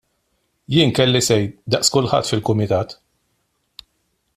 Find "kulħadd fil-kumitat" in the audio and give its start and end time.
1.97-2.99